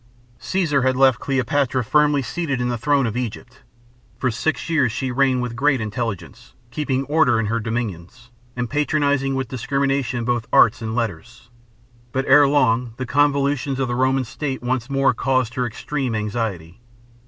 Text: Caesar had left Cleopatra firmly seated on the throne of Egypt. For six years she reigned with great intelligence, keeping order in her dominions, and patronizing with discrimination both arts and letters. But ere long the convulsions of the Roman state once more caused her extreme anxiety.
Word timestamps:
Caesar 0.39 0.81
had 0.81 0.95
left 0.95 1.19
Cleopatra 1.19 1.83
firmly 1.83 2.23
seated 2.23 2.59
on 2.59 2.69
the 2.69 2.75
throne 2.79 3.05
of 3.05 3.15
Egypt. 3.15 3.61
For 4.17 4.31
six 4.31 4.67
years 4.67 4.91
she 4.91 5.11
reigned 5.11 5.43
with 5.43 5.55
great 5.55 5.79
intelligence, 5.79 6.55
keeping 6.71 7.03
order 7.03 7.39
in 7.39 7.45
her 7.45 7.59
dominions, 7.59 8.31
and 8.55 8.67
patronizing 8.67 9.35
with 9.35 9.47
discrimination 9.49 10.25
both 10.25 10.47
arts 10.51 10.81
and 10.81 10.95
letters. 10.95 11.51
But 12.13 12.25
ere 12.25 12.47
long 12.47 12.95
the 12.97 13.05
convulsions 13.05 13.79
of 13.79 13.87
the 13.87 13.93
Roman 13.95 14.23
state 14.23 14.63
once 14.63 14.89
more 14.89 15.13
caused 15.13 15.53
her 15.53 15.67
extreme 15.67 16.15
anxiety. 16.15 16.81